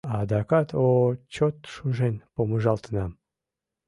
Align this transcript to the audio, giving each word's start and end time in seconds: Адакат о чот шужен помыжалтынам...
Адакат 0.19 0.69
о 0.83 0.85
чот 1.33 1.55
шужен 1.73 2.15
помыжалтынам... 2.33 3.11